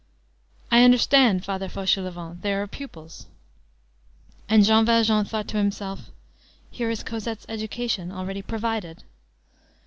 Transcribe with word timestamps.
"I 0.71 0.81
understand, 0.81 1.45
Father 1.45 1.67
Fauchelevent. 1.69 2.41
There 2.41 2.63
are 2.63 2.65
pupils." 2.65 3.27
And 4.49 4.65
Jean 4.65 4.83
Valjean 4.83 5.25
thought 5.25 5.47
to 5.49 5.57
himself:— 5.57 6.09
"Here 6.71 6.89
is 6.89 7.03
Cosette's 7.03 7.45
education 7.47 8.11
already 8.11 8.41
provided." 8.41 9.03